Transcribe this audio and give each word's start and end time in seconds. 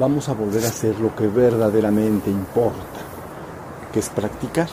vamos 0.00 0.30
a 0.30 0.32
volver 0.32 0.64
a 0.64 0.68
hacer 0.68 0.98
lo 0.98 1.14
que 1.14 1.28
verdaderamente 1.28 2.30
importa, 2.30 3.00
que 3.92 4.00
es 4.00 4.08
practicar. 4.08 4.68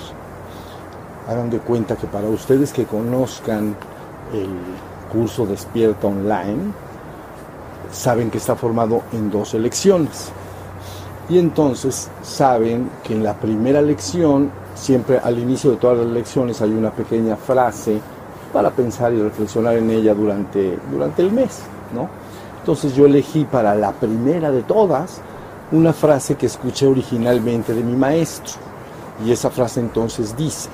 Hagan 1.28 1.50
de 1.50 1.60
cuenta 1.60 1.98
que 1.98 2.08
para 2.08 2.30
ustedes 2.30 2.72
que 2.72 2.86
conozcan 2.86 3.76
el 4.34 4.48
curso 5.12 5.46
Despierta 5.46 6.08
Online, 6.08 6.72
saben 7.92 8.32
que 8.32 8.38
está 8.38 8.56
formado 8.56 9.02
en 9.12 9.30
dos 9.30 9.54
lecciones. 9.56 10.32
Y 11.28 11.40
entonces 11.40 12.10
saben 12.24 12.90
que 13.04 13.14
en 13.14 13.22
la 13.22 13.34
primera 13.34 13.82
lección, 13.82 14.50
siempre 14.76 15.20
al 15.20 15.38
inicio 15.38 15.72
de 15.72 15.76
todas 15.78 15.98
las 15.98 16.08
lecciones 16.08 16.62
hay 16.62 16.72
una 16.72 16.92
pequeña 16.92 17.36
frase 17.36 18.00
para 18.54 18.72
pensar 18.72 19.12
y 19.12 19.22
reflexionar 19.22 19.76
en 19.76 19.90
ella 19.90 20.14
durante, 20.14 20.80
durante 20.90 21.22
el 21.22 21.34
mes, 21.34 21.60
¿no? 21.94 22.27
Entonces 22.68 22.96
yo 22.96 23.06
elegí 23.06 23.46
para 23.46 23.74
la 23.76 23.94
primera 23.94 24.52
de 24.52 24.62
todas 24.62 25.22
una 25.72 25.94
frase 25.94 26.36
que 26.36 26.48
escuché 26.48 26.86
originalmente 26.86 27.74
de 27.74 27.82
mi 27.82 27.96
maestro. 27.96 28.56
Y 29.26 29.32
esa 29.32 29.50
frase 29.50 29.80
entonces 29.80 30.36
dice, 30.36 30.68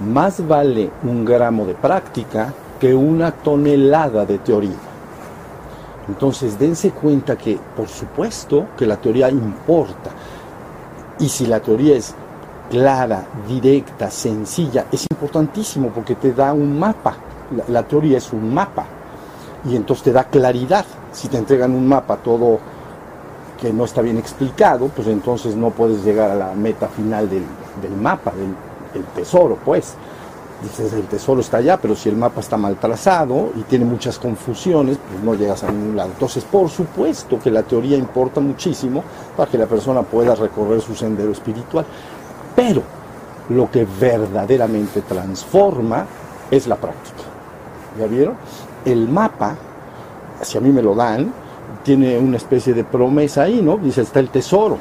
más 0.00 0.44
vale 0.48 0.90
un 1.04 1.24
gramo 1.24 1.64
de 1.64 1.74
práctica 1.74 2.52
que 2.80 2.92
una 2.92 3.30
tonelada 3.30 4.26
de 4.26 4.38
teoría. 4.38 4.80
Entonces 6.08 6.58
dense 6.58 6.90
cuenta 6.90 7.38
que, 7.38 7.56
por 7.76 7.86
supuesto, 7.86 8.70
que 8.76 8.84
la 8.84 8.96
teoría 8.96 9.30
importa. 9.30 10.10
Y 11.20 11.28
si 11.28 11.46
la 11.46 11.60
teoría 11.60 11.98
es 11.98 12.16
clara, 12.68 13.24
directa, 13.46 14.10
sencilla, 14.10 14.86
es 14.90 15.06
importantísimo 15.08 15.90
porque 15.90 16.16
te 16.16 16.32
da 16.32 16.52
un 16.52 16.76
mapa. 16.76 17.14
La, 17.56 17.62
la 17.68 17.82
teoría 17.84 18.18
es 18.18 18.32
un 18.32 18.52
mapa. 18.52 18.86
Y 19.70 19.76
entonces 19.76 20.02
te 20.02 20.12
da 20.12 20.24
claridad 20.24 20.84
si 21.18 21.26
te 21.26 21.36
entregan 21.36 21.74
un 21.74 21.86
mapa 21.88 22.16
todo 22.18 22.60
que 23.60 23.72
no 23.72 23.84
está 23.84 24.02
bien 24.02 24.18
explicado, 24.18 24.86
pues 24.86 25.08
entonces 25.08 25.56
no 25.56 25.70
puedes 25.70 26.04
llegar 26.04 26.30
a 26.30 26.36
la 26.36 26.52
meta 26.54 26.86
final 26.86 27.28
del, 27.28 27.42
mapa, 28.00 28.32
del, 28.94 29.04
tesoro, 29.16 29.58
pues. 29.64 29.94
Dices, 30.62 30.92
el 30.92 31.04
tesoro 31.04 31.40
está 31.40 31.58
allá, 31.58 31.76
pero 31.76 31.94
si 31.94 32.08
el 32.08 32.16
mapa 32.16 32.40
está 32.40 32.56
mal 32.56 32.76
trazado 32.76 33.50
y 33.56 33.62
tiene 33.62 33.84
muchas 33.84 34.18
confusiones, 34.18 34.98
pues 35.08 35.22
no 35.22 35.34
llegas 35.34 35.64
a 35.64 35.70
ningún 35.72 35.96
lado. 35.96 36.10
Entonces, 36.12 36.44
por 36.44 36.68
supuesto 36.68 37.38
que 37.38 37.50
la 37.50 37.62
teoría 37.64 37.96
importa 37.96 38.40
muchísimo 38.40 39.02
para 39.36 39.50
que 39.50 39.58
la 39.58 39.66
persona 39.66 40.02
pueda 40.02 40.34
recorrer 40.36 40.80
su 40.80 40.94
sendero 40.94 41.32
espiritual. 41.32 41.84
Pero 42.56 42.82
lo 43.50 43.70
que 43.70 43.86
verdaderamente 44.00 45.02
transforma 45.02 46.06
es 46.50 46.66
la 46.66 46.76
práctica. 46.76 47.22
¿Ya 47.98 48.06
vieron? 48.06 48.34
El 48.84 49.08
mapa 49.08 49.56
si 50.42 50.58
a 50.58 50.60
mí 50.60 50.70
me 50.70 50.82
lo 50.82 50.94
dan, 50.94 51.32
tiene 51.82 52.18
una 52.18 52.36
especie 52.36 52.74
de 52.74 52.84
promesa 52.84 53.42
ahí, 53.42 53.60
¿no? 53.62 53.76
Dice, 53.76 54.02
está 54.02 54.20
el 54.20 54.30
tesoro. 54.30 54.78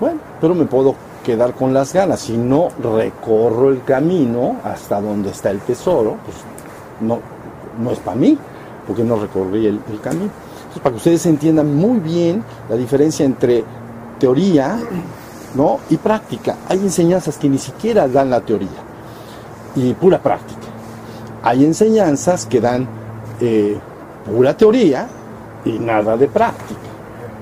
Bueno, 0.00 0.18
pero 0.40 0.54
me 0.54 0.64
puedo 0.64 0.94
quedar 1.24 1.54
con 1.54 1.74
las 1.74 1.92
ganas. 1.92 2.20
Si 2.20 2.36
no 2.36 2.68
recorro 2.82 3.70
el 3.70 3.82
camino 3.84 4.56
hasta 4.64 5.00
donde 5.00 5.30
está 5.30 5.50
el 5.50 5.60
tesoro, 5.60 6.16
pues 6.24 6.36
no, 7.00 7.18
no 7.82 7.90
es 7.90 7.98
para 7.98 8.16
mí, 8.16 8.38
porque 8.86 9.04
no 9.04 9.16
recorrí 9.16 9.66
el, 9.66 9.80
camino. 10.02 10.30
Entonces, 10.30 10.82
para 10.82 10.92
que 10.92 10.96
ustedes 10.96 11.26
entiendan 11.26 11.74
muy 11.74 11.98
bien 11.98 12.42
la 12.68 12.76
diferencia 12.76 13.24
entre 13.26 13.64
teoría 14.18 14.78
¿no? 15.54 15.80
y 15.90 15.96
práctica. 15.96 16.56
Hay 16.68 16.78
enseñanzas 16.78 17.36
que 17.38 17.48
ni 17.48 17.58
siquiera 17.58 18.08
dan 18.08 18.30
la 18.30 18.40
teoría 18.40 18.68
y 19.74 19.92
pura 19.94 20.22
práctica. 20.22 20.66
Hay 21.42 21.64
enseñanzas 21.64 22.46
que 22.46 22.60
dan 22.60 22.86
eh, 23.40 23.78
pura 24.28 24.56
teoría 24.56 25.08
y 25.64 25.78
nada 25.78 26.16
de 26.16 26.28
práctica. 26.28 26.80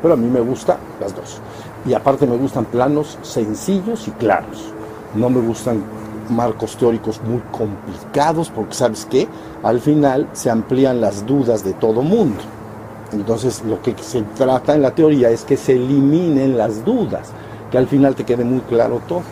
Pero 0.00 0.14
a 0.14 0.16
mí 0.16 0.28
me 0.28 0.41
gustan 0.41 0.78
las 1.00 1.14
dos. 1.14 1.41
Y 1.86 1.94
aparte 1.94 2.26
me 2.26 2.36
gustan 2.36 2.64
planos 2.66 3.19
sencillos 3.22 4.08
y 4.08 4.10
claros. 4.12 4.72
No 5.14 5.30
me 5.30 5.41
gustan 5.41 5.82
marcos 6.30 6.76
teóricos 6.76 7.20
muy 7.22 7.41
complicados 7.50 8.50
porque 8.50 8.75
sabes 8.75 9.06
que 9.06 9.28
al 9.62 9.80
final 9.80 10.28
se 10.32 10.50
amplían 10.50 11.00
las 11.00 11.25
dudas 11.25 11.64
de 11.64 11.72
todo 11.75 12.02
mundo. 12.02 12.41
Entonces 13.12 13.62
lo 13.64 13.80
que 13.82 13.94
se 14.00 14.22
trata 14.36 14.75
en 14.75 14.82
la 14.82 14.91
teoría 14.91 15.30
es 15.30 15.44
que 15.44 15.56
se 15.56 15.72
eliminen 15.72 16.58
las 16.58 16.84
dudas, 16.84 17.28
que 17.70 17.78
al 17.78 17.86
final 17.86 18.14
te 18.14 18.25
quede 18.25 18.44
muy 18.44 18.60
claro 18.60 19.00
todo. 19.06 19.22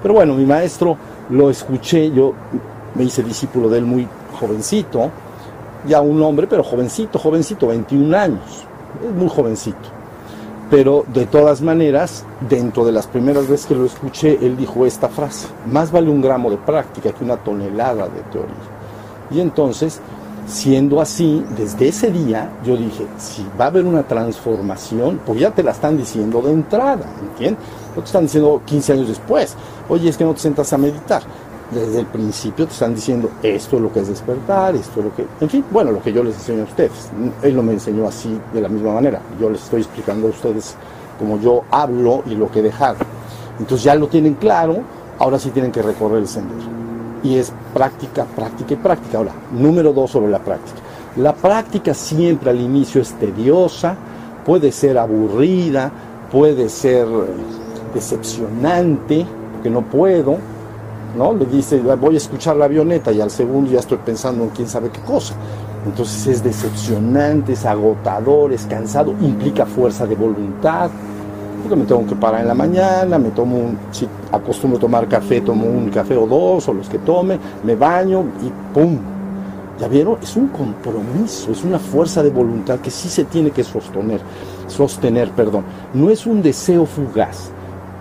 Pero 0.00 0.14
bueno, 0.14 0.34
mi 0.34 0.46
maestro 0.46 0.96
lo 1.30 1.50
escuché, 1.50 2.10
yo 2.12 2.32
me 2.94 3.04
hice 3.04 3.22
discípulo 3.22 3.68
de 3.68 3.78
él 3.78 3.84
muy 3.84 4.06
jovencito, 4.38 5.10
ya 5.86 6.00
un 6.00 6.22
hombre, 6.22 6.46
pero 6.46 6.62
jovencito, 6.62 7.18
jovencito, 7.18 7.68
21 7.68 8.16
años, 8.16 8.66
es 9.04 9.14
muy 9.14 9.28
jovencito. 9.28 9.96
Pero 10.70 11.04
de 11.12 11.26
todas 11.26 11.60
maneras, 11.60 12.24
dentro 12.48 12.84
de 12.84 12.92
las 12.92 13.06
primeras 13.06 13.48
veces 13.48 13.66
que 13.66 13.74
lo 13.74 13.84
escuché, 13.84 14.38
él 14.42 14.56
dijo 14.56 14.84
esta 14.84 15.08
frase, 15.08 15.46
más 15.70 15.92
vale 15.92 16.10
un 16.10 16.20
gramo 16.20 16.50
de 16.50 16.56
práctica 16.56 17.12
que 17.12 17.24
una 17.24 17.36
tonelada 17.36 18.08
de 18.08 18.20
teoría. 18.32 18.54
Y 19.30 19.40
entonces, 19.40 20.00
siendo 20.48 21.00
así, 21.00 21.44
desde 21.56 21.88
ese 21.88 22.10
día 22.10 22.50
yo 22.64 22.76
dije, 22.76 23.06
si 23.18 23.46
va 23.58 23.66
a 23.66 23.68
haber 23.68 23.84
una 23.84 24.02
transformación, 24.02 25.20
pues 25.24 25.38
ya 25.40 25.52
te 25.52 25.62
la 25.62 25.70
están 25.70 25.96
diciendo 25.96 26.42
de 26.42 26.52
entrada, 26.52 27.06
¿entiendes? 27.20 27.64
No 27.94 28.02
te 28.02 28.06
están 28.06 28.24
diciendo 28.24 28.60
15 28.64 28.92
años 28.92 29.08
después, 29.08 29.56
oye, 29.88 30.08
es 30.08 30.16
que 30.16 30.24
no 30.24 30.34
te 30.34 30.40
sientas 30.40 30.72
a 30.72 30.78
meditar 30.78 31.22
desde 31.70 32.00
el 32.00 32.06
principio 32.06 32.66
te 32.66 32.72
están 32.72 32.94
diciendo 32.94 33.30
esto 33.42 33.76
es 33.76 33.82
lo 33.82 33.92
que 33.92 34.00
es 34.00 34.08
despertar, 34.08 34.74
esto 34.76 35.00
es 35.00 35.06
lo 35.06 35.14
que, 35.14 35.26
en 35.40 35.50
fin, 35.50 35.64
bueno, 35.70 35.90
lo 35.90 36.02
que 36.02 36.12
yo 36.12 36.22
les 36.22 36.34
enseño 36.34 36.62
a 36.62 36.64
ustedes. 36.64 37.10
Él 37.42 37.56
no 37.56 37.62
me 37.62 37.72
enseñó 37.72 38.06
así 38.06 38.38
de 38.52 38.60
la 38.60 38.68
misma 38.68 38.94
manera. 38.94 39.20
Yo 39.40 39.50
les 39.50 39.62
estoy 39.62 39.80
explicando 39.80 40.28
a 40.28 40.30
ustedes 40.30 40.76
como 41.18 41.40
yo 41.40 41.64
hablo 41.70 42.22
y 42.26 42.34
lo 42.34 42.50
que 42.50 42.60
he. 42.60 42.72
Entonces 43.58 43.84
ya 43.84 43.94
lo 43.94 44.06
tienen 44.08 44.34
claro, 44.34 44.78
ahora 45.18 45.38
sí 45.38 45.50
tienen 45.50 45.72
que 45.72 45.82
recorrer 45.82 46.18
el 46.18 46.28
sendero. 46.28 46.70
Y 47.22 47.36
es 47.36 47.52
práctica, 47.74 48.24
práctica 48.24 48.74
y 48.74 48.76
práctica. 48.76 49.18
Ahora, 49.18 49.32
número 49.52 49.92
dos 49.92 50.10
sobre 50.10 50.30
la 50.30 50.38
práctica. 50.38 50.78
La 51.16 51.34
práctica 51.34 51.94
siempre 51.94 52.50
al 52.50 52.60
inicio 52.60 53.00
es 53.00 53.12
tediosa, 53.14 53.96
puede 54.44 54.70
ser 54.70 54.98
aburrida, 54.98 55.90
puede 56.30 56.68
ser 56.68 57.06
decepcionante, 57.94 59.26
porque 59.54 59.70
no 59.70 59.80
puedo, 59.80 60.36
¿no? 61.16 61.32
Le 61.32 61.46
dice, 61.46 61.80
voy 61.80 62.14
a 62.14 62.18
escuchar 62.18 62.56
la 62.56 62.66
avioneta 62.66 63.10
y 63.12 63.20
al 63.20 63.30
segundo 63.30 63.70
ya 63.70 63.80
estoy 63.80 63.98
pensando 63.98 64.44
en 64.44 64.50
quién 64.50 64.68
sabe 64.68 64.90
qué 64.90 65.00
cosa. 65.00 65.34
Entonces 65.86 66.26
es 66.26 66.42
decepcionante, 66.42 67.52
es 67.52 67.64
agotador, 67.64 68.52
es 68.52 68.66
cansado, 68.66 69.14
implica 69.20 69.64
fuerza 69.64 70.06
de 70.06 70.14
voluntad. 70.14 70.90
Porque 71.62 71.76
me 71.76 71.84
tengo 71.84 72.06
que 72.06 72.14
parar 72.14 72.42
en 72.42 72.48
la 72.48 72.54
mañana, 72.54 73.18
me 73.18 73.30
tomo 73.30 73.56
un, 73.56 73.78
si 73.90 74.06
acostumbro 74.30 74.78
tomar 74.78 75.08
café, 75.08 75.40
tomo 75.40 75.66
un 75.66 75.90
café 75.90 76.16
o 76.16 76.26
dos, 76.26 76.68
o 76.68 76.72
los 76.72 76.88
que 76.88 76.98
tome, 76.98 77.38
me 77.64 77.74
baño 77.74 78.24
y 78.42 78.74
¡pum! 78.74 78.98
¿Ya 79.80 79.88
vieron? 79.88 80.16
Es 80.22 80.36
un 80.36 80.48
compromiso, 80.48 81.50
es 81.50 81.64
una 81.64 81.78
fuerza 81.78 82.22
de 82.22 82.30
voluntad 82.30 82.78
que 82.78 82.90
sí 82.90 83.08
se 83.08 83.24
tiene 83.24 83.50
que 83.50 83.62
sostener, 83.62 84.20
sostener, 84.68 85.30
perdón. 85.32 85.64
No 85.92 86.08
es 86.08 86.26
un 86.26 86.40
deseo 86.40 86.86
fugaz, 86.86 87.50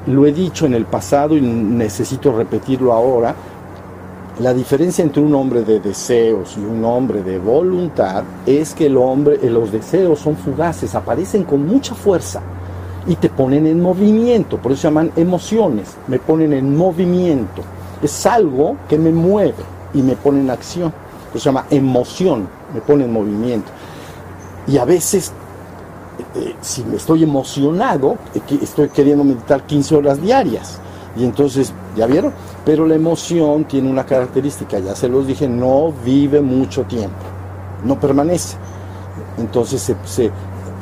lo 0.07 0.25
he 0.25 0.31
dicho 0.31 0.65
en 0.65 0.73
el 0.73 0.85
pasado 0.85 1.35
y 1.35 1.41
necesito 1.41 2.35
repetirlo 2.35 2.93
ahora, 2.93 3.35
la 4.39 4.53
diferencia 4.53 5.01
entre 5.01 5.23
un 5.23 5.33
hombre 5.33 5.63
de 5.63 5.79
deseos 5.79 6.57
y 6.57 6.59
un 6.59 6.83
hombre 6.83 7.23
de 7.23 7.39
voluntad 7.39 8.23
es 8.45 8.73
que 8.73 8.87
el 8.87 8.97
hombre, 8.97 9.39
eh, 9.41 9.49
los 9.49 9.71
deseos 9.71 10.19
son 10.19 10.35
fugaces, 10.35 10.93
aparecen 10.93 11.45
con 11.45 11.65
mucha 11.65 11.95
fuerza 11.95 12.41
y 13.07 13.15
te 13.15 13.29
ponen 13.29 13.65
en 13.65 13.81
movimiento, 13.81 14.57
por 14.57 14.73
eso 14.73 14.81
se 14.81 14.87
llaman 14.89 15.11
emociones, 15.15 15.95
me 16.07 16.19
ponen 16.19 16.51
en 16.51 16.75
movimiento. 16.75 17.61
Es 18.01 18.25
algo 18.25 18.75
que 18.89 18.97
me 18.97 19.11
mueve 19.11 19.63
y 19.93 20.01
me 20.01 20.17
pone 20.17 20.41
en 20.41 20.49
acción. 20.49 20.93
Eso 21.29 21.39
se 21.39 21.45
llama 21.45 21.65
emoción, 21.69 22.47
me 22.73 22.81
pone 22.81 23.05
en 23.05 23.13
movimiento. 23.13 23.71
Y 24.67 24.77
a 24.77 24.85
veces 24.85 25.31
eh, 26.35 26.55
si 26.61 26.83
me 26.83 26.97
estoy 26.97 27.23
emocionado, 27.23 28.17
eh, 28.33 28.41
estoy 28.61 28.89
queriendo 28.89 29.23
meditar 29.23 29.65
15 29.65 29.95
horas 29.95 30.21
diarias. 30.21 30.79
Y 31.17 31.23
entonces, 31.23 31.73
¿ya 31.95 32.05
vieron? 32.07 32.33
Pero 32.65 32.85
la 32.85 32.95
emoción 32.95 33.65
tiene 33.65 33.89
una 33.89 34.05
característica, 34.05 34.79
ya 34.79 34.95
se 34.95 35.07
los 35.07 35.25
dije, 35.27 35.47
no 35.47 35.93
vive 36.03 36.41
mucho 36.41 36.83
tiempo, 36.83 37.23
no 37.85 37.99
permanece. 37.99 38.57
Entonces 39.37 39.93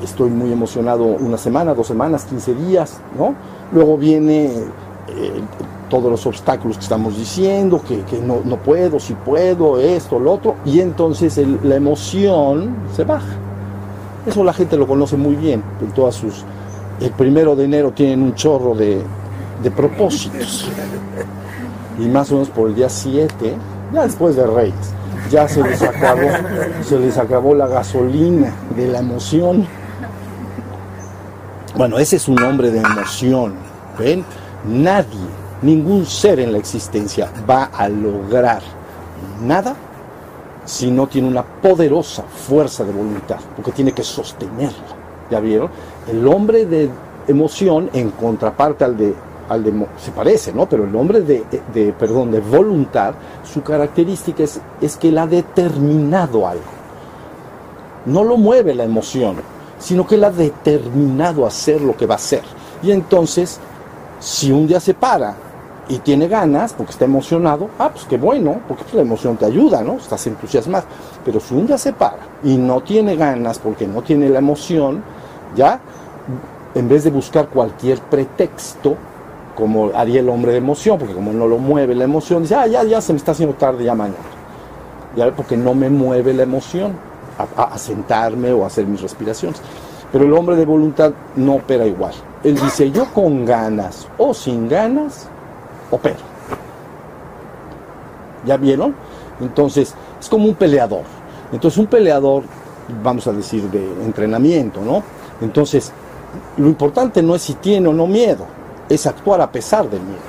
estoy 0.03 0.29
muy 0.29 0.51
emocionado 0.51 1.03
una 1.03 1.37
semana, 1.37 1.73
dos 1.73 1.87
semanas, 1.87 2.25
15 2.25 2.55
días, 2.55 2.99
¿no? 3.17 3.35
Luego 3.71 3.97
viene 3.97 4.45
eh, 4.45 5.41
todos 5.89 6.09
los 6.09 6.25
obstáculos 6.25 6.77
que 6.77 6.83
estamos 6.83 7.15
diciendo, 7.17 7.81
que, 7.87 8.03
no, 8.19 8.41
puedo, 8.57 8.99
si 8.99 9.13
puedo, 9.13 9.79
esto, 9.79 10.17
lo 10.17 10.33
otro, 10.33 10.55
y 10.65 10.79
entonces 10.79 11.39
la 11.63 11.75
emoción 11.75 12.75
se 12.95 13.03
baja. 13.03 13.42
Eso 14.25 14.43
la 14.43 14.53
gente 14.53 14.77
lo 14.77 14.87
conoce 14.87 15.17
muy 15.17 15.35
bien, 15.35 15.63
en 15.81 15.91
todas 15.91 16.15
sus... 16.15 16.45
El 17.01 17.11
primero 17.11 17.55
de 17.55 17.65
enero 17.65 17.91
tienen 17.91 18.21
un 18.21 18.35
chorro 18.35 18.75
de, 18.75 19.01
propósitos. 19.75 20.69
Y 21.99 22.05
más 22.07 22.31
o 22.31 22.35
menos 22.35 22.49
por 22.49 22.69
el 22.69 22.75
día 22.75 22.89
7, 22.89 23.55
ya 23.93 24.03
después 24.03 24.35
de 24.35 24.47
Reyes, 24.47 24.93
ya 25.29 25.47
se 25.47 25.61
les 25.63 25.81
acabó, 25.81 26.27
se 26.83 26.99
les 26.99 27.17
acabó 27.17 27.53
la 27.53 27.67
gasolina 27.67 28.53
de 28.75 28.87
la 28.87 28.99
emoción. 28.99 29.67
Bueno, 31.75 31.97
ese 31.97 32.15
es 32.15 32.27
un 32.27 32.41
hombre 32.41 32.71
de 32.71 32.79
emoción. 32.79 33.55
¿Ven? 33.99 34.23
Nadie, 34.65 35.19
ningún 35.61 36.05
ser 36.05 36.39
en 36.39 36.51
la 36.51 36.57
existencia 36.57 37.29
va 37.49 37.65
a 37.65 37.89
lograr 37.89 38.61
nada 39.41 39.75
si 40.65 40.89
no 40.91 41.07
tiene 41.07 41.27
una 41.27 41.43
poderosa 41.43 42.23
fuerza 42.23 42.83
de 42.83 42.91
voluntad, 42.91 43.37
porque 43.55 43.71
tiene 43.71 43.91
que 43.91 44.03
sostenerla. 44.03 45.03
¿Ya 45.29 45.39
vieron? 45.39 45.69
El 46.07 46.27
hombre 46.27 46.65
de 46.65 46.89
emoción, 47.27 47.89
en 47.93 48.11
contraparte 48.11 48.83
al 48.83 48.97
de, 48.97 49.13
al 49.49 49.63
de 49.63 49.87
se 49.97 50.11
parece, 50.11 50.53
¿no? 50.53 50.67
Pero 50.67 50.85
el 50.85 50.95
hombre 50.95 51.21
de, 51.21 51.43
de, 51.73 51.93
perdón, 51.93 52.31
de 52.31 52.39
voluntad, 52.39 53.13
su 53.43 53.61
característica 53.61 54.43
es, 54.43 54.59
es 54.81 54.97
que 54.97 55.09
él 55.09 55.17
ha 55.17 55.27
determinado 55.27 56.47
algo. 56.47 56.63
No 58.05 58.23
lo 58.23 58.37
mueve 58.37 58.73
la 58.75 58.83
emoción, 58.83 59.37
sino 59.79 60.05
que 60.05 60.15
él 60.15 60.23
ha 60.23 60.31
determinado 60.31 61.45
hacer 61.45 61.81
lo 61.81 61.95
que 61.95 62.05
va 62.05 62.15
a 62.15 62.17
hacer. 62.17 62.43
Y 62.81 62.91
entonces, 62.91 63.59
si 64.19 64.51
un 64.51 64.67
día 64.67 64.79
se 64.79 64.93
para 64.93 65.35
y 65.89 65.99
tiene 65.99 66.27
ganas, 66.27 66.73
porque 66.73 66.91
está 66.91 67.05
emocionado, 67.05 67.69
ah, 67.77 67.89
pues 67.91 68.05
qué 68.05 68.17
bueno, 68.17 68.61
porque 68.67 68.83
pues, 68.83 68.95
la 68.95 69.01
emoción 69.01 69.35
te 69.37 69.45
ayuda, 69.45 69.81
¿no? 69.81 69.93
Estás 69.93 70.25
entusiasmado. 70.27 70.85
Pero 71.25 71.39
si 71.39 71.53
un 71.53 71.67
día 71.67 71.77
se 71.77 71.93
para 71.93 72.19
y 72.43 72.55
no 72.55 72.81
tiene 72.81 73.15
ganas 73.15 73.59
porque 73.59 73.87
no 73.87 74.01
tiene 74.01 74.29
la 74.29 74.39
emoción, 74.39 75.03
ya, 75.55 75.79
en 76.73 76.89
vez 76.89 77.03
de 77.03 77.11
buscar 77.11 77.49
cualquier 77.49 77.99
pretexto, 77.99 78.95
como 79.55 79.91
haría 79.93 80.21
el 80.21 80.29
hombre 80.29 80.53
de 80.53 80.57
emoción, 80.57 80.97
porque 80.97 81.13
como 81.13 81.31
no 81.33 81.47
lo 81.47 81.57
mueve 81.57 81.95
la 81.95 82.05
emoción, 82.05 82.43
dice, 82.43 82.55
ah, 82.55 82.67
ya, 82.67 82.83
ya 82.83 83.01
se 83.01 83.13
me 83.13 83.17
está 83.17 83.33
haciendo 83.33 83.55
tarde, 83.55 83.83
ya 83.83 83.93
mañana. 83.93 84.17
Ya, 85.15 85.31
porque 85.31 85.55
no 85.55 85.75
me 85.75 85.89
mueve 85.89 86.33
la 86.33 86.43
emoción 86.43 86.93
a, 87.37 87.77
sentarme 87.77 88.51
o 88.51 88.63
a 88.63 88.67
hacer 88.67 88.85
mis 88.85 89.01
respiraciones. 89.01 89.61
Pero 90.11 90.25
el 90.25 90.33
hombre 90.33 90.55
de 90.55 90.65
voluntad 90.65 91.11
no 91.35 91.55
opera 91.55 91.85
igual. 91.85 92.13
Él 92.43 92.55
dice, 92.55 92.91
yo 92.91 93.05
con 93.13 93.45
ganas 93.45 94.07
o 94.17 94.33
sin 94.33 94.67
ganas, 94.67 95.27
opero. 95.95 96.17
¿Ya 98.45 98.57
vieron? 98.57 98.95
Entonces, 99.39 99.93
es 100.19 100.29
como 100.29 100.45
un 100.45 100.55
peleador. 100.55 101.03
Entonces, 101.51 101.77
un 101.77 101.87
peleador, 101.87 102.43
vamos 103.03 103.27
a 103.27 103.31
decir, 103.31 103.69
de 103.69 103.83
entrenamiento, 104.03 104.81
¿no? 104.81 105.03
Entonces, 105.41 105.91
lo 106.57 106.67
importante 106.67 107.21
no 107.21 107.35
es 107.35 107.41
si 107.41 107.53
tiene 107.55 107.87
o 107.87 107.93
no 107.93 108.07
miedo, 108.07 108.45
es 108.89 109.05
actuar 109.05 109.41
a 109.41 109.51
pesar 109.51 109.89
del 109.89 110.01
miedo. 110.01 110.21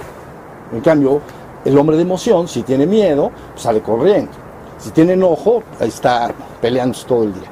En 0.73 0.81
cambio, 0.81 1.21
el 1.65 1.77
hombre 1.79 1.97
de 1.97 2.03
emoción, 2.03 2.47
si 2.49 2.63
tiene 2.63 2.87
miedo, 2.87 3.31
sale 3.57 3.81
corriendo. 3.81 4.33
Si 4.79 4.91
tiene 4.91 5.15
enojo, 5.15 5.63
está 5.81 6.31
peleando 6.61 6.99
todo 7.07 7.25
el 7.25 7.33
día. 7.33 7.49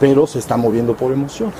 Pero 0.00 0.26
se 0.26 0.38
está 0.38 0.56
moviendo 0.56 0.94
por 0.94 1.12
emociones. 1.12 1.54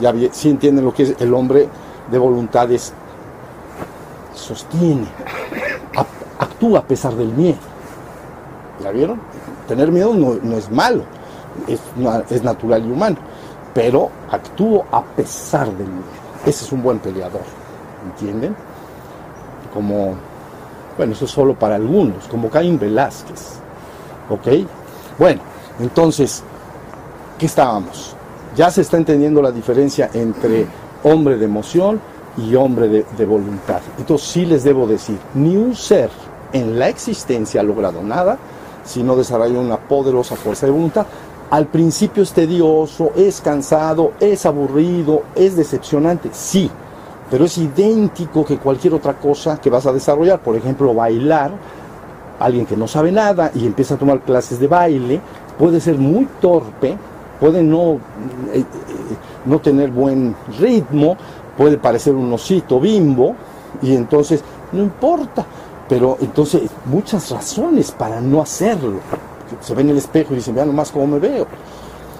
Ya 0.00 0.12
si 0.32 0.50
entienden 0.50 0.84
lo 0.84 0.92
que 0.92 1.04
es 1.04 1.14
el 1.18 1.32
hombre 1.32 1.68
de 2.10 2.18
voluntades, 2.18 2.92
sostiene, 4.36 5.06
actúa 6.38 6.80
a 6.80 6.82
pesar 6.82 7.14
del 7.14 7.28
miedo. 7.28 7.58
¿Ya 8.82 8.90
vieron? 8.90 9.20
Tener 9.66 9.90
miedo 9.90 10.14
no, 10.14 10.56
es 10.56 10.70
malo, 10.70 11.02
es, 11.66 11.80
es 12.30 12.42
natural 12.42 12.86
y 12.86 12.90
humano 12.90 13.16
pero 13.76 14.10
actúo 14.30 14.86
a 14.90 15.02
pesar 15.02 15.66
del 15.66 15.86
miedo. 15.86 16.06
Ese 16.46 16.64
es 16.64 16.72
un 16.72 16.82
buen 16.82 16.98
peleador, 16.98 17.42
¿entienden? 18.06 18.56
Como, 19.74 20.14
bueno, 20.96 21.12
eso 21.12 21.26
es 21.26 21.30
solo 21.30 21.54
para 21.54 21.74
algunos, 21.74 22.26
como 22.26 22.48
Caín 22.48 22.78
Velázquez, 22.78 23.58
¿ok? 24.30 24.66
Bueno, 25.18 25.42
entonces, 25.78 26.42
¿qué 27.38 27.44
estábamos? 27.44 28.16
Ya 28.56 28.70
se 28.70 28.80
está 28.80 28.96
entendiendo 28.96 29.42
la 29.42 29.52
diferencia 29.52 30.08
entre 30.14 30.66
hombre 31.04 31.36
de 31.36 31.44
emoción 31.44 32.00
y 32.36 32.54
hombre 32.54 33.04
de, 33.16 33.24
voluntad. 33.24 33.80
Entonces 33.98 34.28
sí 34.28 34.46
les 34.46 34.64
debo 34.64 34.86
decir, 34.86 35.18
ni 35.34 35.56
un 35.56 35.74
ser 35.74 36.10
en 36.52 36.78
la 36.78 36.88
existencia 36.88 37.60
ha 37.60 37.64
logrado 37.64 38.02
nada 38.02 38.38
si 38.84 39.02
no 39.02 39.16
desarrolla 39.16 39.58
una 39.58 39.76
poderosa 39.76 40.36
fuerza 40.36 40.66
de 40.66 40.72
voluntad. 40.72 41.06
Al 41.50 41.66
principio 41.66 42.22
es 42.22 42.32
tedioso, 42.32 43.12
es 43.16 43.40
cansado, 43.40 44.12
es 44.20 44.46
aburrido, 44.46 45.22
es 45.34 45.56
decepcionante, 45.56 46.30
sí, 46.32 46.70
pero 47.30 47.44
es 47.44 47.56
idéntico 47.58 48.44
que 48.44 48.58
cualquier 48.58 48.94
otra 48.94 49.14
cosa 49.14 49.60
que 49.60 49.70
vas 49.70 49.86
a 49.86 49.92
desarrollar. 49.92 50.40
Por 50.40 50.56
ejemplo, 50.56 50.92
bailar, 50.92 51.52
alguien 52.38 52.66
que 52.66 52.76
no 52.76 52.86
sabe 52.86 53.12
nada 53.12 53.50
y 53.54 53.66
empieza 53.66 53.94
a 53.94 53.98
tomar 53.98 54.20
clases 54.20 54.58
de 54.60 54.66
baile, 54.66 55.20
puede 55.58 55.80
ser 55.80 55.98
muy 55.98 56.26
torpe, 56.40 56.96
puede 57.40 57.62
no, 57.62 57.94
eh, 58.52 58.58
eh, 58.58 58.64
no 59.44 59.58
tener 59.60 59.90
buen 59.90 60.34
ritmo, 60.58 61.16
puede 61.56 61.78
parecer 61.78 62.14
un 62.14 62.32
osito 62.32 62.80
bimbo, 62.80 63.34
y 63.82 63.94
entonces 63.94 64.42
no 64.72 64.82
importa, 64.82 65.44
pero 65.88 66.16
entonces 66.20 66.62
muchas 66.86 67.30
razones 67.30 67.90
para 67.92 68.20
no 68.20 68.40
hacerlo 68.40 69.00
se 69.60 69.74
ve 69.74 69.82
en 69.82 69.90
el 69.90 69.98
espejo 69.98 70.32
y 70.32 70.36
dice, 70.36 70.52
vean 70.52 70.68
nomás 70.68 70.90
cómo 70.90 71.06
me 71.06 71.18
veo. 71.18 71.46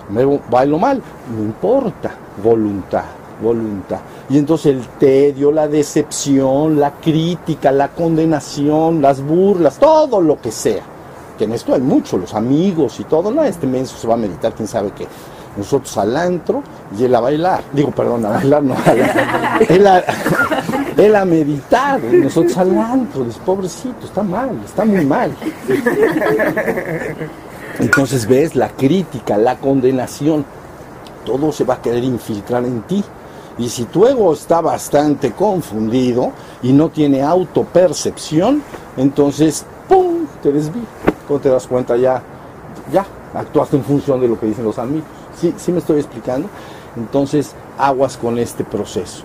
Me 0.09 0.25
bailo 0.51 0.79
mal, 0.79 1.03
no 1.37 1.43
importa, 1.43 2.15
voluntad, 2.43 3.05
voluntad. 3.43 3.99
Y 4.29 4.39
entonces 4.39 4.77
el 4.77 4.87
tedio, 4.99 5.51
la 5.51 5.67
decepción, 5.67 6.79
la 6.79 6.93
crítica, 6.93 7.73
la 7.73 7.89
condenación, 7.89 9.03
las 9.03 9.21
burlas, 9.21 9.79
todo 9.79 10.21
lo 10.21 10.41
que 10.41 10.53
sea. 10.53 10.83
Que 11.37 11.45
en 11.45 11.53
esto 11.53 11.75
hay 11.75 11.81
mucho, 11.81 12.17
los 12.17 12.35
amigos 12.35 12.99
y 13.01 13.05
todo, 13.05 13.31
no, 13.31 13.43
este 13.43 13.67
menso 13.67 13.97
se 13.97 14.07
va 14.07 14.15
a 14.15 14.19
meditar, 14.19 14.55
quién 14.55 14.69
sabe 14.69 14.93
qué. 14.93 15.07
Nosotros 15.57 15.97
al 15.99 16.17
antro 16.17 16.63
y 16.99 17.05
él 17.05 17.15
a 17.15 17.21
bailar. 17.21 17.63
Digo, 17.73 17.91
perdón, 17.91 18.27
a 18.27 18.31
bailar 18.31 18.63
no, 18.63 18.75
a 18.75 18.93
él, 20.97 21.15
a, 21.15 21.25
meditar, 21.25 22.03
nosotros 22.03 22.57
al 22.59 22.77
antro, 22.79 23.25
dice, 23.25 23.39
pobrecito, 23.45 24.05
está 24.05 24.23
mal, 24.23 24.51
está 24.65 24.85
muy 24.85 25.05
mal. 25.05 25.35
Entonces 27.79 28.27
ves 28.27 28.57
la 28.57 28.69
crítica, 28.71 29.37
la 29.37 29.57
condenación, 29.57 30.45
todo 31.25 31.53
se 31.53 31.65
va 31.65 31.75
a 31.75 31.83
querer 31.83 32.05
infiltrar 32.05 32.65
en 32.65 32.83
ti. 32.83 33.05
Y 33.59 33.69
si 33.69 33.85
tu 33.85 34.07
ego 34.07 34.33
está 34.33 34.61
bastante 34.61 35.33
confundido 35.33 36.33
y 36.63 36.73
no 36.73 36.91
tiene 36.91 37.23
autopercepción, 37.23 38.63
entonces, 38.97 39.65
¡pum!, 39.89 40.27
te 40.43 40.53
desvías. 40.53 40.87
Cuando 41.27 41.43
te 41.43 41.49
das 41.49 41.67
cuenta 41.67 41.97
ya, 41.97 42.23
ya, 42.93 43.07
actuaste 43.35 43.77
en 43.77 43.85
función 43.85 44.21
de 44.21 44.29
lo 44.29 44.39
que 44.39 44.47
dicen 44.47 44.65
los 44.65 44.79
amigos. 44.79 45.09
¿Sí, 45.41 45.55
sí 45.57 45.73
me 45.73 45.79
estoy 45.79 45.99
explicando? 45.99 46.49
Entonces, 46.97 47.55
aguas 47.79 48.17
con 48.17 48.39
este 48.39 48.65
proceso. 48.65 49.25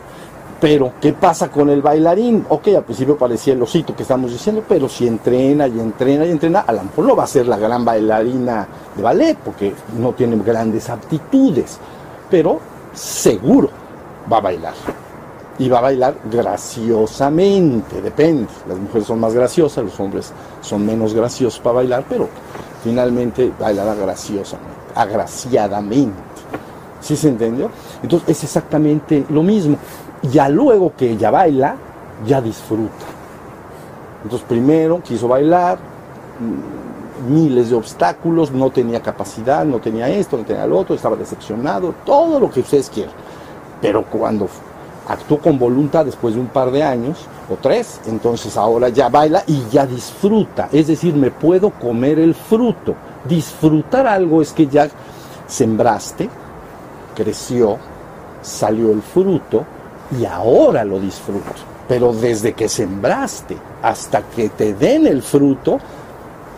Pero, 0.59 0.93
¿qué 1.01 1.13
pasa 1.13 1.49
con 1.49 1.71
el 1.71 1.81
bailarín? 1.81 2.45
Ok, 2.49 2.67
al 2.75 2.83
principio 2.83 3.17
parecía 3.17 3.53
el 3.53 3.61
osito 3.63 3.95
que 3.95 4.03
estamos 4.03 4.31
diciendo, 4.31 4.63
pero 4.69 4.87
si 4.87 5.07
entrena 5.07 5.67
y 5.67 5.79
entrena 5.79 6.23
y 6.23 6.29
entrena, 6.29 6.59
a 6.59 6.73
lo 6.73 6.83
mejor 6.83 7.05
no 7.05 7.15
va 7.15 7.23
a 7.23 7.27
ser 7.27 7.47
la 7.47 7.57
gran 7.57 7.83
bailarina 7.83 8.67
de 8.95 9.01
ballet, 9.01 9.37
porque 9.43 9.73
no 9.97 10.13
tiene 10.13 10.37
grandes 10.37 10.87
aptitudes, 10.89 11.79
pero 12.29 12.59
seguro 12.93 13.69
va 14.31 14.37
a 14.37 14.41
bailar. 14.41 14.73
Y 15.57 15.67
va 15.67 15.79
a 15.79 15.81
bailar 15.81 16.15
graciosamente, 16.31 17.99
depende. 17.99 18.47
Las 18.67 18.77
mujeres 18.77 19.07
son 19.07 19.19
más 19.19 19.33
graciosas, 19.33 19.83
los 19.83 19.99
hombres 19.99 20.31
son 20.61 20.85
menos 20.85 21.15
graciosos 21.15 21.59
para 21.59 21.77
bailar, 21.77 22.05
pero 22.07 22.29
finalmente 22.83 23.51
bailará 23.59 23.95
graciosamente, 23.95 24.80
agraciadamente. 24.95 26.17
¿Sí 27.01 27.15
se 27.15 27.29
entendió? 27.29 27.69
Entonces 28.03 28.29
es 28.29 28.43
exactamente 28.43 29.25
lo 29.29 29.41
mismo 29.41 29.77
ya 30.23 30.49
luego 30.49 30.93
que 30.95 31.11
ella 31.11 31.31
baila, 31.31 31.75
ya 32.25 32.41
disfruta. 32.41 33.05
Entonces 34.23 34.47
primero 34.47 35.01
quiso 35.01 35.27
bailar, 35.27 35.79
mm, 36.39 37.31
miles 37.33 37.69
de 37.69 37.75
obstáculos, 37.75 38.51
no 38.51 38.69
tenía 38.69 39.01
capacidad, 39.01 39.65
no 39.65 39.79
tenía 39.79 40.09
esto, 40.09 40.37
no 40.37 40.43
tenía 40.43 40.65
lo 40.67 40.77
otro, 40.77 40.95
estaba 40.95 41.15
decepcionado, 41.15 41.93
todo 42.05 42.39
lo 42.39 42.49
que 42.49 42.59
ustedes 42.59 42.89
quieran. 42.89 43.13
Pero 43.81 44.03
cuando 44.03 44.47
actuó 45.07 45.39
con 45.39 45.57
voluntad 45.57 46.05
después 46.05 46.35
de 46.35 46.41
un 46.41 46.47
par 46.47 46.71
de 46.71 46.83
años 46.83 47.17
o 47.49 47.55
tres, 47.55 47.99
entonces 48.05 48.55
ahora 48.57 48.89
ya 48.89 49.09
baila 49.09 49.43
y 49.47 49.63
ya 49.71 49.85
disfruta. 49.85 50.69
Es 50.71 50.87
decir, 50.87 51.15
me 51.15 51.31
puedo 51.31 51.71
comer 51.71 52.19
el 52.19 52.35
fruto. 52.35 52.95
Disfrutar 53.27 54.07
algo 54.07 54.41
es 54.41 54.53
que 54.53 54.67
ya 54.67 54.89
sembraste, 55.47 56.29
creció, 57.15 57.77
salió 58.41 58.91
el 58.91 59.01
fruto, 59.01 59.65
y 60.17 60.25
ahora 60.25 60.83
lo 60.83 60.99
disfruto. 60.99 61.51
Pero 61.87 62.13
desde 62.13 62.53
que 62.53 62.69
sembraste 62.69 63.57
hasta 63.81 64.21
que 64.23 64.49
te 64.49 64.73
den 64.73 65.07
el 65.07 65.21
fruto, 65.21 65.79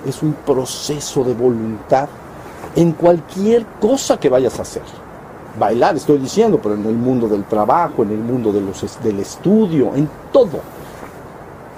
es 0.06 0.22
un 0.22 0.34
proceso 0.34 1.24
de 1.24 1.34
voluntad 1.34 2.08
en 2.76 2.92
cualquier 2.94 3.66
cosa 3.80 4.20
que 4.20 4.30
vayas 4.30 4.60
a 4.60 4.64
hacer. 4.64 5.03
Bailar, 5.58 5.96
estoy 5.96 6.18
diciendo, 6.18 6.60
pero 6.62 6.76
en 6.76 6.86
el 6.86 6.96
mundo 6.96 7.28
del 7.28 7.44
trabajo, 7.44 8.04
en 8.04 8.12
el 8.12 8.20
mundo 8.20 8.52
de 8.52 8.62
del 9.04 9.20
estudio, 9.20 9.92
en 9.96 10.10
todo. 10.32 10.60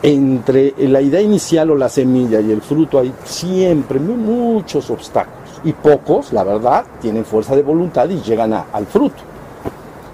Entre 0.01 0.73
la 0.87 1.01
idea 1.01 1.21
inicial 1.21 1.71
o 1.71 1.75
la 1.75 1.89
semilla 1.89 2.39
y 2.39 2.51
el 2.51 2.61
fruto 2.61 2.99
hay 2.99 3.13
siempre 3.25 3.99
muchos 3.99 4.89
obstáculos. 4.89 5.61
Y 5.63 5.73
pocos, 5.73 6.31
la 6.31 6.43
verdad, 6.43 6.85
tienen 7.01 7.25
fuerza 7.25 7.55
de 7.55 7.63
voluntad 7.63 8.07
y 8.09 8.21
llegan 8.21 8.53
al 8.53 8.85
fruto. 8.85 9.23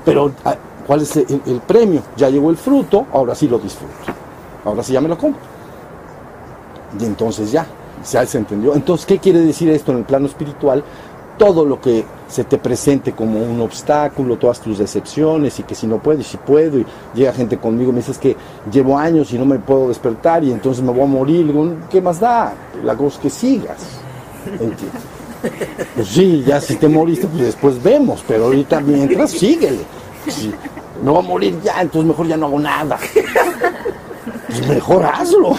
Pero, 0.05 0.31
ah, 0.45 0.55
¿cuál 0.87 1.01
es 1.01 1.15
el, 1.17 1.41
el 1.45 1.59
premio? 1.59 2.01
Ya 2.15 2.29
llegó 2.29 2.49
el 2.49 2.57
fruto, 2.57 3.05
ahora 3.11 3.35
sí 3.35 3.47
lo 3.47 3.59
disfruto. 3.59 3.93
Ahora 4.65 4.81
sí 4.81 4.93
ya 4.93 5.01
me 5.01 5.09
lo 5.09 5.17
compro. 5.17 5.41
Y 6.99 7.05
entonces 7.05 7.51
ya, 7.51 7.65
ya 8.09 8.25
se 8.25 8.37
entendió. 8.37 8.73
Entonces, 8.73 9.05
¿qué 9.05 9.19
quiere 9.19 9.39
decir 9.39 9.69
esto 9.69 9.91
en 9.91 9.99
el 9.99 10.03
plano 10.03 10.25
espiritual? 10.25 10.83
Todo 11.41 11.65
lo 11.65 11.81
que 11.81 12.05
se 12.27 12.43
te 12.43 12.59
presente 12.59 13.13
como 13.13 13.41
un 13.41 13.59
obstáculo, 13.61 14.37
todas 14.37 14.59
tus 14.59 14.77
decepciones 14.77 15.57
y 15.59 15.63
que 15.63 15.73
si 15.73 15.87
no 15.87 15.97
puedo 15.97 16.21
y 16.21 16.23
si 16.23 16.37
puedo 16.37 16.77
y 16.77 16.85
llega 17.15 17.33
gente 17.33 17.57
conmigo 17.57 17.91
me 17.91 17.97
dice 17.97 18.13
que 18.21 18.37
llevo 18.71 18.95
años 18.95 19.33
y 19.33 19.39
no 19.39 19.45
me 19.47 19.57
puedo 19.57 19.87
despertar 19.87 20.43
y 20.43 20.51
entonces 20.51 20.83
me 20.83 20.91
voy 20.91 21.01
a 21.01 21.07
morir, 21.07 21.51
¿qué 21.89 21.99
más 21.99 22.19
da? 22.19 22.53
La 22.83 22.95
cosa 22.95 23.15
es 23.15 23.21
que 23.23 23.29
sigas. 23.31 23.77
Pues 25.95 26.07
sí, 26.09 26.43
ya 26.45 26.61
si 26.61 26.75
te 26.75 26.87
moriste, 26.87 27.25
pues 27.25 27.41
después 27.41 27.81
vemos, 27.81 28.23
pero 28.27 28.45
ahorita 28.45 28.79
mientras 28.81 29.31
síguele. 29.31 29.79
Me 31.03 31.09
voy 31.09 31.25
a 31.25 31.27
morir 31.27 31.59
ya, 31.63 31.81
entonces 31.81 32.07
mejor 32.07 32.27
ya 32.27 32.37
no 32.37 32.45
hago 32.45 32.59
nada. 32.59 32.99
Pues 34.45 34.67
mejor 34.67 35.05
hazlo. 35.05 35.55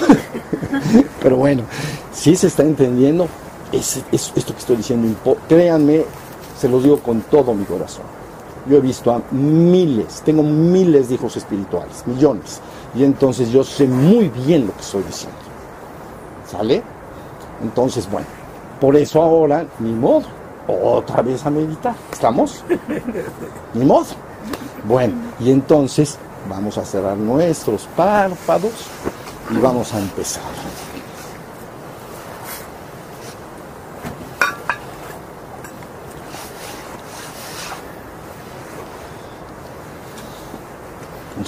Pero 1.21 1.39
bueno, 1.39 1.65
si 2.13 2.37
se 2.37 2.47
está 2.47 2.63
entendiendo, 2.63 3.27
es, 3.73 4.05
esto 4.13 4.53
que 4.53 4.61
estoy 4.61 4.77
diciendo, 4.77 5.37
créanme, 5.49 6.05
se 6.59 6.69
lo 6.69 6.81
digo 6.81 6.99
con 6.99 7.23
todo 7.23 7.55
mi 7.55 7.65
corazón. 7.65 8.05
Yo 8.69 8.77
he 8.77 8.81
visto 8.81 9.11
a 9.11 9.21
miles, 9.33 10.23
tengo 10.25 10.43
miles 10.43 11.09
de 11.09 11.17
hijos 11.17 11.37
espirituales, 11.37 12.07
millones. 12.07 12.61
Y 12.95 13.03
entonces 13.03 13.51
yo 13.51 13.65
sé 13.65 13.89
muy 13.89 14.29
bien 14.29 14.67
lo 14.67 14.75
que 14.75 14.81
estoy 14.81 15.03
diciendo. 15.03 15.39
¿Sale? 16.49 16.83
Entonces, 17.63 18.09
bueno, 18.11 18.27
por 18.81 18.95
eso 18.97 19.23
ahora, 19.23 19.67
ni 19.81 19.93
modo, 19.93 20.25
otra 20.69 21.23
vez 21.23 21.45
a 21.45 21.51
meditar. 21.51 21.95
¿Estamos? 22.13 22.65
Ni 23.75 23.85
modo. 23.85 24.07
Bueno, 24.85 25.15
y 25.41 25.51
entonces 25.51 26.19
vamos 26.49 26.77
a 26.79 26.85
cerrar 26.85 27.17
nuestros 27.17 27.89
párpados 27.97 28.73
y 29.51 29.59
vamos 29.59 29.93
a 29.95 29.99
empezar. 29.99 30.43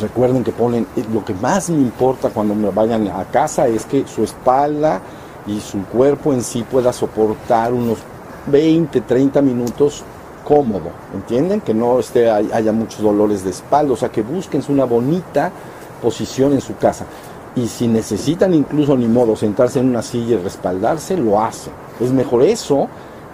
Recuerden 0.04 0.44
que 0.44 0.52
ponen, 0.52 0.86
eh, 0.96 1.04
lo 1.14 1.24
que 1.24 1.32
más 1.32 1.70
me 1.70 1.78
importa 1.78 2.28
cuando 2.28 2.54
me 2.54 2.68
vayan 2.68 3.08
a 3.08 3.24
casa 3.24 3.66
es 3.68 3.86
que 3.86 4.06
su 4.06 4.22
espalda 4.22 5.00
y 5.46 5.58
su 5.60 5.82
cuerpo 5.86 6.34
en 6.34 6.42
sí 6.42 6.62
pueda 6.62 6.92
soportar 6.92 7.72
unos 7.72 8.00
20, 8.48 9.00
30 9.00 9.40
minutos 9.40 10.04
cómodo, 10.46 10.90
¿entienden? 11.14 11.62
Que 11.62 11.72
no 11.72 11.98
esté, 11.98 12.30
haya 12.30 12.70
muchos 12.70 13.00
dolores 13.00 13.44
de 13.44 13.50
espalda, 13.50 13.94
o 13.94 13.96
sea, 13.96 14.10
que 14.10 14.20
busquen 14.20 14.62
una 14.68 14.84
bonita 14.84 15.50
posición 16.02 16.52
en 16.52 16.60
su 16.60 16.76
casa. 16.76 17.06
Y 17.56 17.66
si 17.66 17.88
necesitan 17.88 18.52
incluso 18.52 18.98
ni 18.98 19.06
modo 19.06 19.34
sentarse 19.36 19.80
en 19.80 19.88
una 19.88 20.02
silla 20.02 20.34
y 20.34 20.36
respaldarse, 20.36 21.16
lo 21.16 21.40
hacen. 21.40 21.72
Es 21.98 22.12
mejor 22.12 22.42
eso 22.42 22.88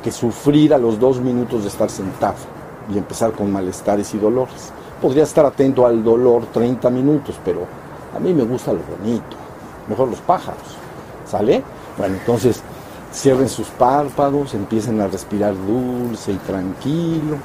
que 0.04 0.12
sufrir 0.12 0.72
a 0.72 0.78
los 0.78 1.00
dos 1.00 1.20
minutos 1.20 1.62
de 1.62 1.68
estar 1.68 1.90
sentado 1.90 2.36
y 2.94 2.96
empezar 2.96 3.32
con 3.32 3.50
malestares 3.50 4.14
y 4.14 4.18
dolores 4.18 4.72
podría 5.00 5.24
estar 5.24 5.44
atento 5.46 5.86
al 5.86 6.02
dolor 6.04 6.46
30 6.52 6.90
minutos, 6.90 7.36
pero 7.44 7.66
a 8.14 8.18
mí 8.18 8.32
me 8.34 8.42
gusta 8.42 8.72
lo 8.72 8.80
bonito, 8.80 9.36
mejor 9.88 10.08
los 10.08 10.20
pájaros, 10.20 10.76
¿sale? 11.26 11.62
Bueno, 11.96 12.16
entonces 12.16 12.62
cierren 13.12 13.48
sus 13.48 13.68
párpados, 13.68 14.54
empiecen 14.54 15.00
a 15.00 15.08
respirar 15.08 15.54
dulce 15.54 16.32
y 16.32 16.36
tranquilo. 16.36 17.36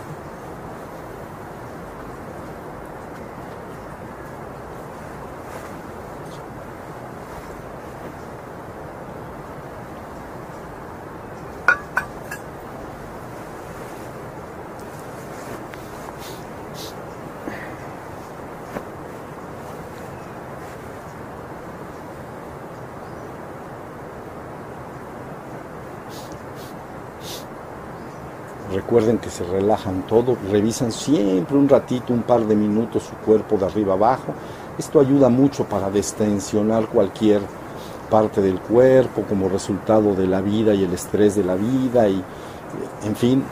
Recuerden 28.75 29.19
que 29.19 29.29
se 29.29 29.45
relajan 29.45 30.05
todo, 30.05 30.35
revisan 30.51 30.91
siempre 30.91 31.55
un 31.55 31.69
ratito, 31.69 32.11
un 32.11 32.23
par 32.23 32.45
de 32.45 32.57
minutos 32.57 33.03
su 33.03 33.15
cuerpo 33.25 33.55
de 33.55 33.67
arriba 33.67 33.93
abajo. 33.93 34.33
Esto 34.77 34.99
ayuda 34.99 35.29
mucho 35.29 35.63
para 35.63 35.89
destensionar 35.89 36.87
cualquier 36.87 37.39
parte 38.09 38.41
del 38.41 38.59
cuerpo 38.59 39.21
como 39.29 39.47
resultado 39.47 40.13
de 40.13 40.27
la 40.27 40.41
vida 40.41 40.73
y 40.73 40.83
el 40.83 40.93
estrés 40.93 41.37
de 41.37 41.45
la 41.45 41.55
vida 41.55 42.09
y 42.09 42.21
en 43.05 43.15
fin, 43.15 43.43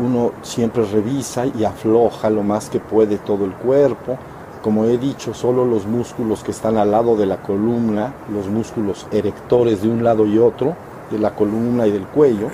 uno 0.00 0.32
siempre 0.42 0.84
revisa 0.86 1.46
y 1.46 1.62
afloja 1.62 2.28
lo 2.28 2.42
más 2.42 2.68
que 2.68 2.80
puede 2.80 3.18
todo 3.18 3.44
el 3.44 3.52
cuerpo. 3.52 4.18
Como 4.60 4.86
he 4.86 4.98
dicho, 4.98 5.34
solo 5.34 5.64
los 5.64 5.86
músculos 5.86 6.42
que 6.42 6.50
están 6.50 6.78
al 6.78 6.90
lado 6.90 7.16
de 7.16 7.26
la 7.26 7.40
columna, 7.40 8.12
los 8.34 8.48
músculos 8.48 9.06
erectores 9.12 9.82
de 9.82 9.88
un 9.88 10.02
lado 10.02 10.26
y 10.26 10.36
otro, 10.38 10.74
de 11.12 11.20
la 11.20 11.32
columna 11.36 11.86
y 11.86 11.92
del 11.92 12.06
cuello, 12.06 12.48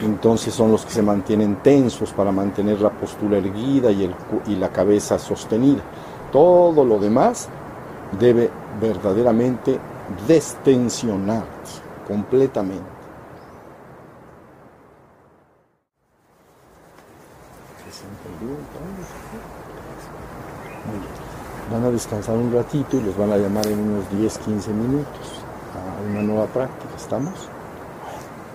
entonces 0.00 0.54
son 0.54 0.70
los 0.70 0.84
que 0.84 0.92
se 0.92 1.02
mantienen 1.02 1.56
tensos 1.56 2.12
para 2.12 2.30
mantener 2.30 2.80
la 2.80 2.90
postura 2.90 3.38
erguida 3.38 3.90
y, 3.90 4.04
el, 4.04 4.14
y 4.46 4.56
la 4.56 4.70
cabeza 4.70 5.18
sostenida. 5.18 5.82
Todo 6.32 6.84
lo 6.84 6.98
demás 6.98 7.48
debe 8.18 8.50
verdaderamente 8.80 9.78
destensionarse 10.26 11.82
completamente. 12.06 12.98
Van 21.70 21.84
a 21.84 21.90
descansar 21.90 22.36
un 22.36 22.52
ratito 22.52 22.96
y 22.96 23.02
los 23.02 23.16
van 23.16 23.32
a 23.32 23.36
llamar 23.36 23.66
en 23.66 23.78
unos 23.78 24.10
10, 24.10 24.38
15 24.38 24.70
minutos 24.72 25.42
a 25.74 26.10
una 26.10 26.22
nueva 26.22 26.46
práctica. 26.46 26.94
¿Estamos? 26.96 27.34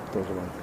Entonces, 0.08 0.34
bueno. 0.34 0.63